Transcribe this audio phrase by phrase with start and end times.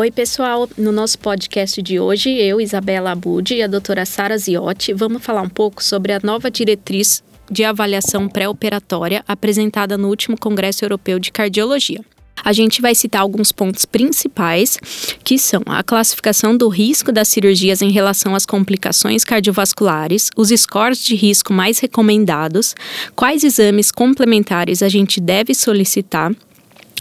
[0.00, 0.66] Oi, pessoal.
[0.78, 5.42] No nosso podcast de hoje, eu, Isabela Abud e a doutora Sara Ziotti vamos falar
[5.42, 11.30] um pouco sobre a nova diretriz de avaliação pré-operatória apresentada no último Congresso Europeu de
[11.30, 12.00] Cardiologia.
[12.42, 14.78] A gente vai citar alguns pontos principais,
[15.22, 21.04] que são a classificação do risco das cirurgias em relação às complicações cardiovasculares, os scores
[21.04, 22.74] de risco mais recomendados,
[23.14, 26.32] quais exames complementares a gente deve solicitar,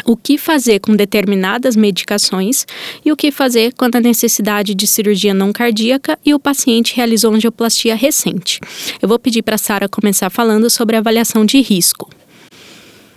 [0.09, 2.66] o que fazer com determinadas medicações
[3.05, 7.32] e o que fazer quando a necessidade de cirurgia não cardíaca e o paciente realizou
[7.32, 8.59] angioplastia recente.
[8.99, 12.09] Eu vou pedir para a Sara começar falando sobre avaliação de risco.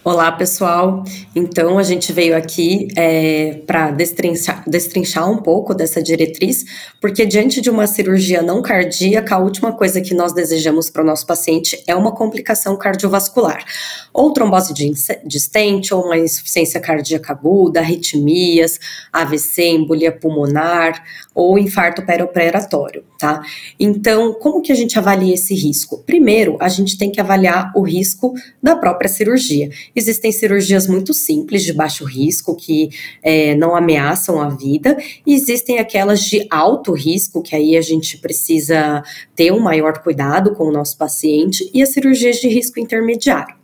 [0.05, 1.05] Olá, pessoal.
[1.33, 6.65] Então, a gente veio aqui é, para destrinchar, destrinchar um pouco dessa diretriz,
[7.01, 11.07] porque diante de uma cirurgia não cardíaca, a última coisa que nós desejamos para o
[11.07, 13.65] nosso paciente é uma complicação cardiovascular,
[14.13, 14.91] ou trombose de,
[15.25, 18.81] de stent, ou uma insuficiência cardíaca aguda, arritmias,
[19.13, 21.01] AVC, embolia pulmonar,
[21.33, 23.41] ou infarto perioperatório, tá?
[23.79, 26.03] Então, como que a gente avalia esse risco?
[26.05, 29.71] Primeiro, a gente tem que avaliar o risco da própria cirurgia.
[29.95, 32.91] Existem cirurgias muito simples, de baixo risco, que
[33.23, 38.19] é, não ameaçam a vida, e existem aquelas de alto risco, que aí a gente
[38.19, 39.03] precisa
[39.35, 43.62] ter um maior cuidado com o nosso paciente, e as cirurgias de risco intermediário.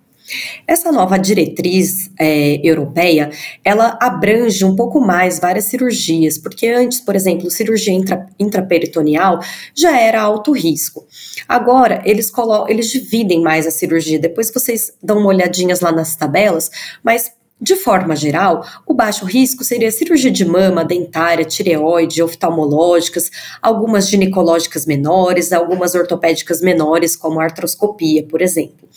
[0.66, 3.30] Essa nova diretriz é, europeia,
[3.64, 9.40] ela abrange um pouco mais várias cirurgias, porque antes, por exemplo, cirurgia intra, intraperitoneal
[9.74, 11.06] já era alto risco.
[11.48, 12.30] Agora, eles,
[12.68, 16.70] eles dividem mais a cirurgia, depois vocês dão uma olhadinha lá nas tabelas,
[17.02, 24.08] mas de forma geral, o baixo risco seria cirurgia de mama, dentária, tireoide, oftalmológicas, algumas
[24.08, 28.88] ginecológicas menores, algumas ortopédicas menores, como artroscopia, por exemplo.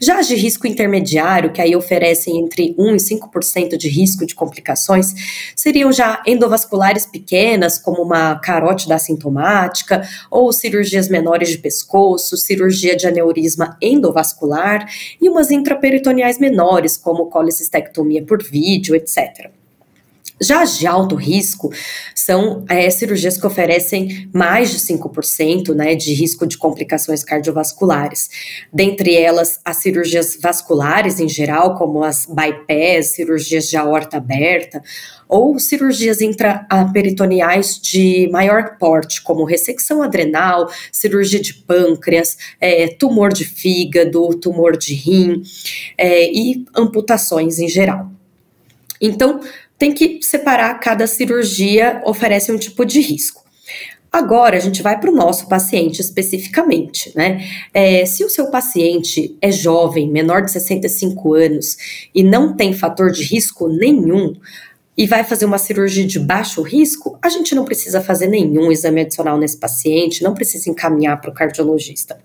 [0.00, 4.34] Já as de risco intermediário, que aí oferecem entre 1 e 5% de risco de
[4.34, 5.14] complicações,
[5.56, 13.06] seriam já endovasculares pequenas, como uma carótida assintomática, ou cirurgias menores de pescoço, cirurgia de
[13.06, 14.86] aneurisma endovascular,
[15.20, 17.26] e umas intraperitoneais menores, como
[18.02, 19.50] colicistectomia por vídeo, etc.
[20.40, 21.70] Já de alto risco
[22.14, 28.28] são é, cirurgias que oferecem mais de 5% né, de risco de complicações cardiovasculares.
[28.72, 34.82] Dentre elas, as cirurgias vasculares em geral, como as bypass, cirurgias de aorta aberta,
[35.28, 43.44] ou cirurgias intraperitoneais de maior porte, como ressecção adrenal, cirurgia de pâncreas, é, tumor de
[43.44, 45.42] fígado, tumor de rim
[45.96, 48.10] é, e amputações em geral.
[49.00, 49.40] Então,
[49.82, 53.44] tem que separar cada cirurgia oferece um tipo de risco.
[54.12, 57.44] Agora a gente vai para o nosso paciente especificamente, né?
[57.74, 61.76] É, se o seu paciente é jovem, menor de 65 anos
[62.14, 64.36] e não tem fator de risco nenhum,
[64.96, 69.00] e vai fazer uma cirurgia de baixo risco, a gente não precisa fazer nenhum exame
[69.00, 72.20] adicional nesse paciente, não precisa encaminhar para o cardiologista.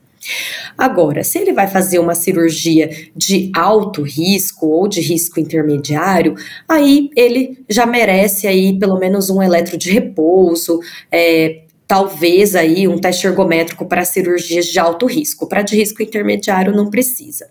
[0.77, 6.35] Agora, se ele vai fazer uma cirurgia de alto risco ou de risco intermediário,
[6.67, 10.79] aí ele já merece aí pelo menos um eletro de repouso,
[11.11, 15.47] é, talvez aí um teste ergométrico para cirurgias de alto risco.
[15.47, 17.49] Para de risco intermediário não precisa.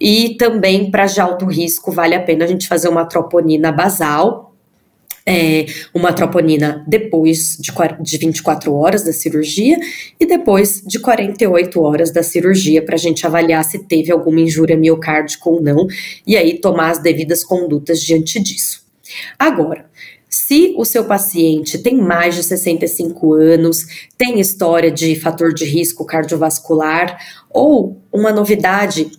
[0.00, 4.45] E também para de alto risco vale a pena a gente fazer uma troponina basal,
[5.26, 9.76] é, uma troponina depois de, de 24 horas da cirurgia
[10.20, 14.76] e depois de 48 horas da cirurgia para a gente avaliar se teve alguma injúria
[14.76, 15.88] miocárdica ou não
[16.24, 18.86] e aí tomar as devidas condutas diante disso.
[19.38, 19.86] Agora,
[20.28, 23.86] se o seu paciente tem mais de 65 anos,
[24.18, 27.18] tem história de fator de risco cardiovascular
[27.50, 29.10] ou uma novidade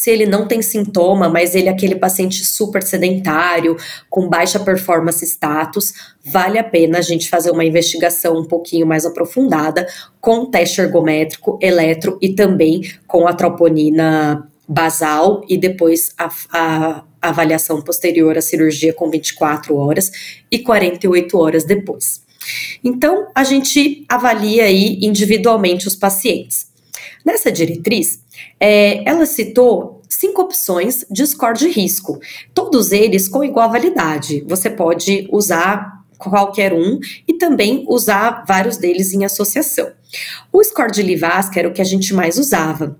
[0.00, 3.76] se ele não tem sintoma, mas ele é aquele paciente super sedentário,
[4.08, 5.92] com baixa performance status,
[6.24, 9.86] vale a pena a gente fazer uma investigação um pouquinho mais aprofundada
[10.18, 17.82] com teste ergométrico, eletro e também com a troponina basal e depois a, a avaliação
[17.82, 20.10] posterior à cirurgia com 24 horas
[20.50, 22.22] e 48 horas depois.
[22.82, 26.70] Então, a gente avalia aí individualmente os pacientes.
[27.22, 28.20] Nessa diretriz,
[28.58, 32.18] é, ela citou cinco opções de score de risco,
[32.52, 34.44] todos eles com igual validade.
[34.46, 39.90] Você pode usar qualquer um e também usar vários deles em associação.
[40.52, 42.98] O score de Livas, que era o que a gente mais usava,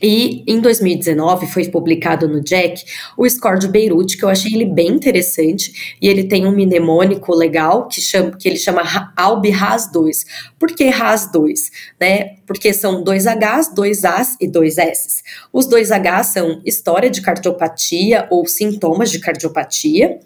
[0.00, 2.84] E em 2019 foi publicado no Jack
[3.16, 7.34] o score de Beirute, que eu achei ele bem interessante, e ele tem um mnemônico
[7.34, 10.24] legal que, chama, que ele chama Albi RAS 2.
[10.58, 11.70] Por que RAS 2?
[12.00, 12.36] Né?
[12.46, 15.22] Porque são dois Hs, dois As e dois S.
[15.52, 20.20] Os dois Hs são história de cardiopatia ou sintomas de cardiopatia.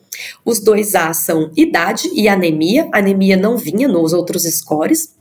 [0.45, 2.89] Os dois A são idade e anemia.
[2.93, 5.15] anemia não vinha nos outros scores.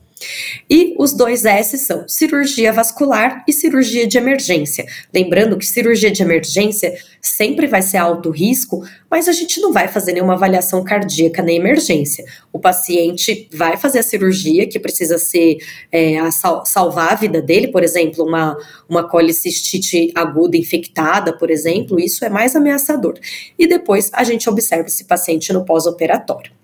[0.70, 4.86] E os dois S são cirurgia vascular e cirurgia de emergência.
[5.14, 9.88] Lembrando que cirurgia de emergência sempre vai ser alto risco, mas a gente não vai
[9.88, 12.26] fazer nenhuma avaliação cardíaca na emergência.
[12.52, 15.58] O paciente vai fazer a cirurgia, que precisa ser
[15.92, 18.58] é, a sal salvar a vida dele, por exemplo, uma,
[18.90, 23.18] uma colicistite aguda infectada, por exemplo, isso é mais ameaçador.
[23.58, 26.61] E depois a gente observa esse paciente no pós-operatório.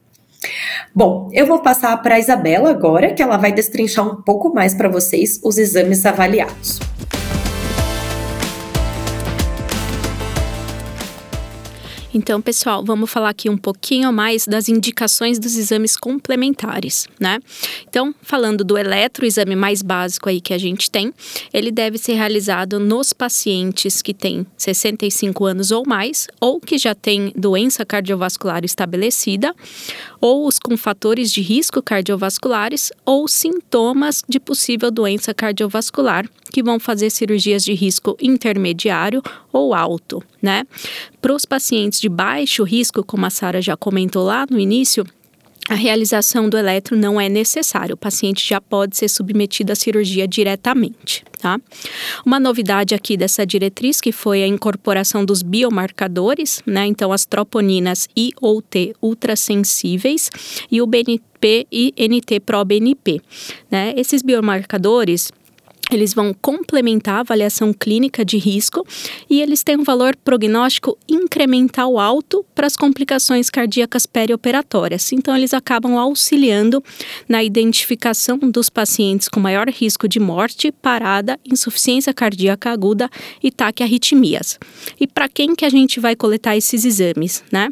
[0.94, 4.74] Bom, eu vou passar para a Isabela agora, que ela vai destrinchar um pouco mais
[4.74, 6.80] para vocês os exames avaliados.
[12.18, 17.38] Então, pessoal, vamos falar aqui um pouquinho mais das indicações dos exames complementares, né?
[17.88, 21.14] Então, falando do eletro, o exame mais básico aí que a gente tem,
[21.54, 26.96] ele deve ser realizado nos pacientes que têm 65 anos ou mais, ou que já
[26.96, 29.54] têm doença cardiovascular estabelecida,
[30.20, 36.80] ou os com fatores de risco cardiovasculares, ou sintomas de possível doença cardiovascular, que vão
[36.80, 39.22] fazer cirurgias de risco intermediário
[39.52, 40.64] ou alto, né?
[41.22, 45.06] Para os pacientes de baixo risco, como a Sara já comentou lá no início,
[45.70, 50.26] a realização do eletro não é necessário, o paciente já pode ser submetido à cirurgia
[50.26, 51.60] diretamente, tá?
[52.26, 56.86] Uma novidade aqui dessa diretriz que foi a incorporação dos biomarcadores, né?
[56.86, 60.30] Então as troponinas I ou T ultrassensíveis
[60.72, 63.22] e o BNP e NT-proBNP,
[63.70, 63.94] né?
[63.98, 65.32] Esses biomarcadores
[65.92, 68.86] eles vão complementar a avaliação clínica de risco
[69.30, 75.12] e eles têm um valor prognóstico incremental alto para as complicações cardíacas perioperatórias.
[75.12, 76.84] Então, eles acabam auxiliando
[77.28, 83.10] na identificação dos pacientes com maior risco de morte, parada, insuficiência cardíaca aguda
[83.42, 84.60] e taquiarritmias.
[85.00, 87.70] E para quem que a gente vai coletar esses exames, né?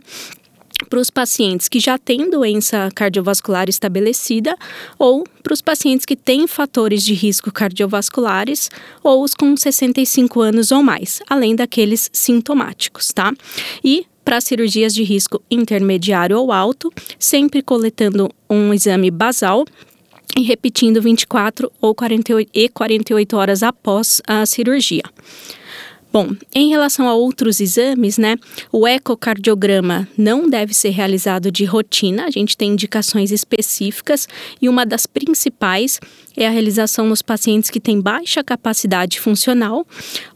[0.90, 4.56] Para os pacientes que já têm doença cardiovascular estabelecida
[5.00, 8.70] ou para os pacientes que têm fatores de risco cardiovasculares
[9.04, 13.34] ou os com 65 anos ou mais, além daqueles sintomáticos, tá?
[13.84, 19.66] E para cirurgias de risco intermediário ou alto, sempre coletando um exame basal
[20.36, 25.04] e repetindo 24 ou 48, e 48 horas após a cirurgia.
[26.16, 28.38] Bom, em relação a outros exames, né,
[28.72, 34.26] o ecocardiograma não deve ser realizado de rotina, a gente tem indicações específicas
[34.62, 36.00] e uma das principais
[36.38, 39.86] é a realização nos pacientes que têm baixa capacidade funcional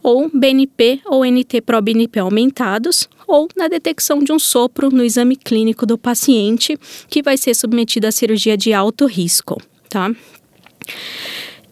[0.02, 5.96] ou BNP ou NT-proBNP aumentados ou na detecção de um sopro no exame clínico do
[5.96, 6.78] paciente
[7.08, 9.56] que vai ser submetido à cirurgia de alto risco,
[9.88, 10.10] tá?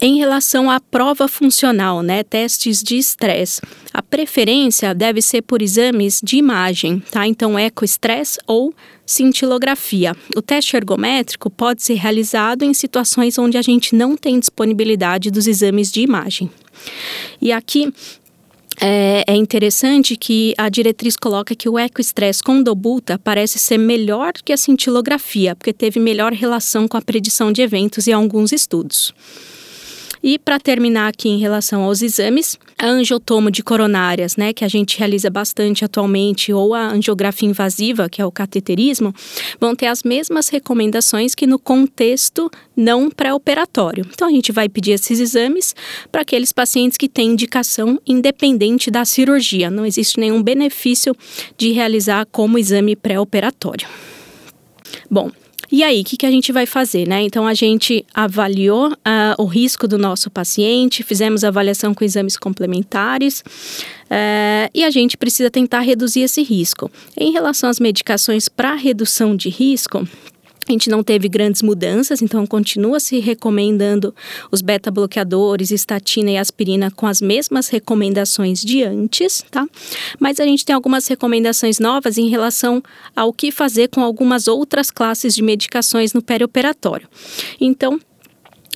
[0.00, 3.60] Em relação à prova funcional, né, testes de estresse,
[3.92, 7.26] a preferência deve ser por exames de imagem, tá?
[7.26, 8.72] Então, ecoestresse ou
[9.04, 10.14] cintilografia.
[10.36, 15.48] O teste ergométrico pode ser realizado em situações onde a gente não tem disponibilidade dos
[15.48, 16.48] exames de imagem.
[17.40, 17.92] E aqui
[18.80, 24.32] é, é, interessante que a diretriz coloca que o ecoestresse com dobuta parece ser melhor
[24.32, 29.12] que a cintilografia, porque teve melhor relação com a predição de eventos em alguns estudos.
[30.22, 34.68] E para terminar aqui em relação aos exames, a angiotomo de coronárias, né, que a
[34.68, 39.14] gente realiza bastante atualmente, ou a angiografia invasiva, que é o cateterismo,
[39.60, 44.06] vão ter as mesmas recomendações que no contexto não pré-operatório.
[44.12, 45.74] Então a gente vai pedir esses exames
[46.10, 49.70] para aqueles pacientes que têm indicação independente da cirurgia.
[49.70, 51.14] Não existe nenhum benefício
[51.56, 53.88] de realizar como exame pré-operatório.
[55.10, 55.30] Bom,
[55.70, 57.22] e aí, o que, que a gente vai fazer, né?
[57.22, 58.94] Então, a gente avaliou uh,
[59.38, 65.50] o risco do nosso paciente, fizemos avaliação com exames complementares uh, e a gente precisa
[65.50, 66.90] tentar reduzir esse risco.
[67.16, 70.08] Em relação às medicações para redução de risco,
[70.68, 74.14] a gente não teve grandes mudanças, então continua se recomendando
[74.50, 79.66] os beta-bloqueadores, estatina e aspirina com as mesmas recomendações de antes, tá?
[80.18, 82.82] Mas a gente tem algumas recomendações novas em relação
[83.16, 87.08] ao que fazer com algumas outras classes de medicações no perioperatório.
[87.60, 87.98] Então,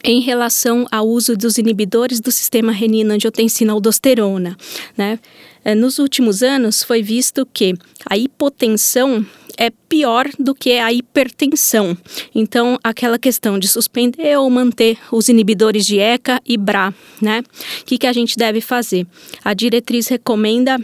[0.05, 4.57] em relação ao uso dos inibidores do sistema renina-angiotensina-aldosterona,
[4.97, 5.19] né?
[5.65, 7.75] É, nos últimos anos, foi visto que
[8.11, 9.25] a hipotensão
[9.57, 11.97] é pior do que a hipertensão.
[12.35, 17.43] Então, aquela questão de suspender ou manter os inibidores de ECA e BRA, né?
[17.81, 19.07] O que, que a gente deve fazer?
[19.45, 20.79] A diretriz recomenda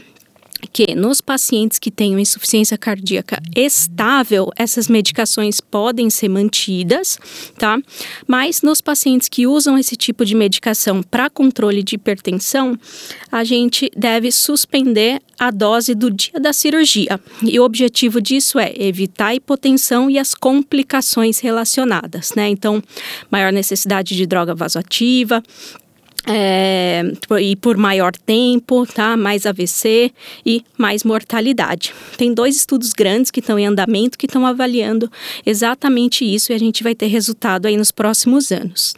[0.73, 7.19] que nos pacientes que tenham insuficiência cardíaca estável, essas medicações podem ser mantidas,
[7.59, 7.79] tá?
[8.27, 12.79] Mas nos pacientes que usam esse tipo de medicação para controle de hipertensão,
[13.31, 17.21] a gente deve suspender a dose do dia da cirurgia.
[17.43, 22.49] E o objetivo disso é evitar a hipotensão e as complicações relacionadas, né?
[22.49, 22.83] Então,
[23.31, 25.43] maior necessidade de droga vasoativa,
[26.27, 27.03] é,
[27.41, 29.17] e por maior tempo, tá?
[29.17, 30.13] Mais AVC
[30.45, 31.95] e mais mortalidade.
[32.17, 35.11] Tem dois estudos grandes que estão em andamento que estão avaliando
[35.47, 38.95] exatamente isso e a gente vai ter resultado aí nos próximos anos.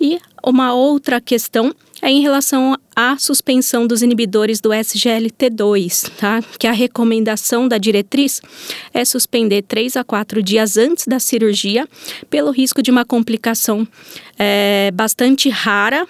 [0.00, 6.42] E uma outra questão é em relação à suspensão dos inibidores do SGLT2, tá?
[6.58, 8.40] Que a recomendação da diretriz
[8.92, 11.88] é suspender 3 a 4 dias antes da cirurgia,
[12.28, 13.86] pelo risco de uma complicação
[14.38, 16.06] é, bastante rara,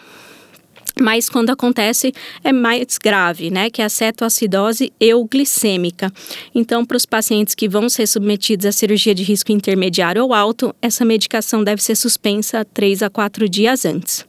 [0.98, 6.12] mas quando acontece é mais grave, né, que é a cetoacidose euglicêmica.
[6.54, 10.74] Então, para os pacientes que vão ser submetidos à cirurgia de risco intermediário ou alto,
[10.80, 14.24] essa medicação deve ser suspensa 3 a 4 dias antes.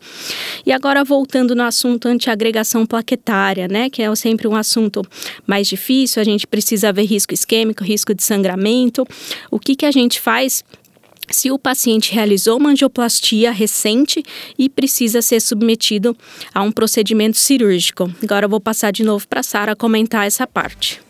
[0.65, 5.01] E agora voltando no assunto antiagregação plaquetária, né, que é sempre um assunto
[5.47, 9.05] mais difícil, a gente precisa ver risco isquêmico, risco de sangramento.
[9.49, 10.63] O que que a gente faz
[11.31, 14.23] se o paciente realizou uma angioplastia recente
[14.57, 16.15] e precisa ser submetido
[16.53, 18.11] a um procedimento cirúrgico.
[18.23, 21.01] Agora eu vou passar de novo para a Sara comentar essa parte.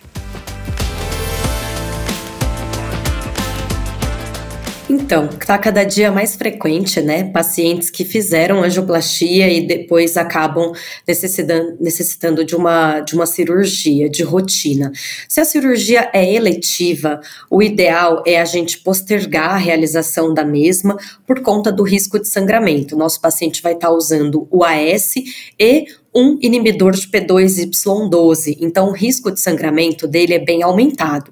[4.93, 7.23] Então, está cada dia mais frequente, né?
[7.23, 10.73] Pacientes que fizeram angioplastia e depois acabam
[11.07, 14.91] necessitando, necessitando de, uma, de uma cirurgia de rotina.
[15.29, 20.97] Se a cirurgia é eletiva, o ideal é a gente postergar a realização da mesma
[21.25, 22.97] por conta do risco de sangramento.
[22.97, 25.13] Nosso paciente vai estar tá usando o AS
[25.57, 31.31] e um inibidor de P2Y12, então o risco de sangramento dele é bem aumentado.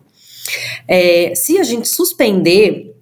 [0.87, 2.95] É, se a gente suspender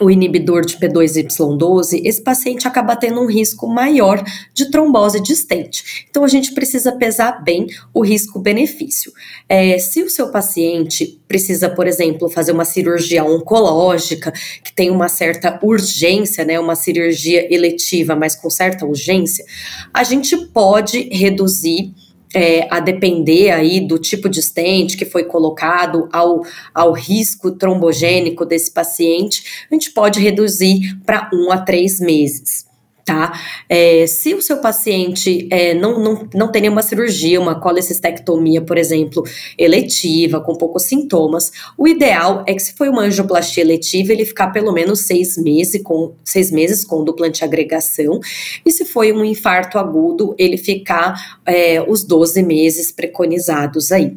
[0.00, 6.06] o inibidor de P2Y12, esse paciente acaba tendo um risco maior de trombose distante.
[6.08, 9.12] Então, a gente precisa pesar bem o risco-benefício.
[9.48, 14.32] É, se o seu paciente precisa, por exemplo, fazer uma cirurgia oncológica,
[14.64, 19.44] que tem uma certa urgência, né, uma cirurgia eletiva, mas com certa urgência,
[19.92, 21.92] a gente pode reduzir
[22.34, 26.42] é, a depender aí do tipo de stent que foi colocado, ao,
[26.74, 32.69] ao risco trombogênico desse paciente, a gente pode reduzir para um a três meses
[33.10, 33.32] tá?
[33.68, 38.78] É, se o seu paciente é, não, não, não tem nenhuma cirurgia, uma colecistectomia, por
[38.78, 39.24] exemplo,
[39.58, 44.52] eletiva, com poucos sintomas, o ideal é que se foi uma angioplastia eletiva, ele ficar
[44.52, 48.20] pelo menos seis meses com, seis meses com dupla antiagregação,
[48.64, 54.16] e se foi um infarto agudo, ele ficar é, os 12 meses preconizados aí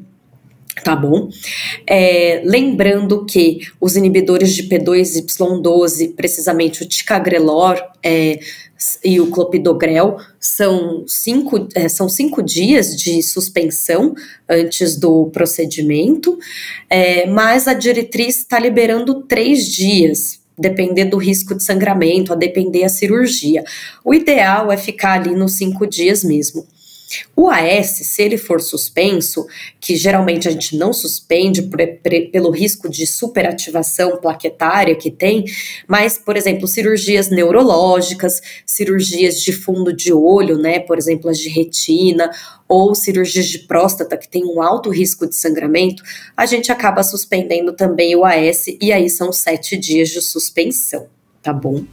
[0.82, 1.30] tá bom?
[1.86, 8.40] É, lembrando que os inibidores de P2Y12, precisamente o ticagrelor é,
[9.04, 14.14] e o clopidogrel, são cinco, é, são cinco dias de suspensão
[14.50, 16.38] antes do procedimento,
[16.90, 22.82] é, mas a diretriz está liberando três dias depender do risco de sangramento, a depender
[22.82, 23.64] da cirurgia.
[24.04, 26.66] O ideal é ficar ali nos cinco dias mesmo.
[27.36, 29.46] O AS, se ele for suspenso,
[29.80, 35.46] que geralmente a gente não suspende por, por, pelo risco de superativação plaquetária que tem,
[35.88, 41.50] mas, por exemplo, cirurgias neurológicas, cirurgias de fundo de olho, né, por exemplo, as de
[41.50, 42.30] retina,
[42.68, 46.02] ou cirurgias de próstata que tem um alto risco de sangramento,
[46.36, 51.08] a gente acaba suspendendo também o AS e aí são sete dias de suspensão,
[51.42, 51.84] tá bom?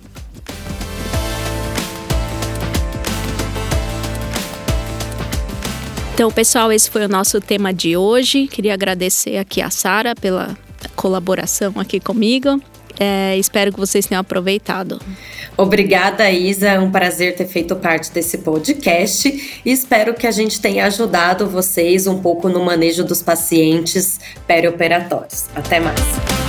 [6.21, 8.47] Então, pessoal, esse foi o nosso tema de hoje.
[8.47, 10.55] Queria agradecer aqui a Sara pela
[10.95, 12.61] colaboração aqui comigo.
[12.99, 15.01] É, espero que vocês tenham aproveitado.
[15.57, 16.69] Obrigada, Isa.
[16.69, 21.49] É um prazer ter feito parte desse podcast e espero que a gente tenha ajudado
[21.49, 25.47] vocês um pouco no manejo dos pacientes perioperatórios.
[25.57, 26.40] Até mais.